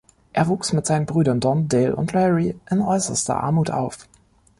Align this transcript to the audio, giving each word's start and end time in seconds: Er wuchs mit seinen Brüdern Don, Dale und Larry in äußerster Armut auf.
Er 0.33 0.47
wuchs 0.47 0.73
mit 0.73 0.87
seinen 0.87 1.05
Brüdern 1.05 1.39
Don, 1.39 1.67
Dale 1.69 1.95
und 1.95 2.11
Larry 2.11 2.59
in 2.71 2.81
äußerster 2.81 3.37
Armut 3.39 3.69
auf. 3.69 4.09